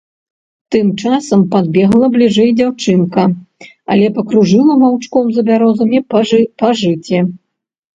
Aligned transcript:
Тым 0.75 0.87
часам 1.03 1.43
падбегла 1.51 2.09
бліжэй 2.15 2.49
дзяўчынка, 2.63 3.29
але 3.95 4.05
пакружыла 4.19 4.81
ваўчком 4.85 5.25
за 5.41 5.49
бярозамі 5.55 6.07
па 6.63 6.71
жыце. 6.87 7.19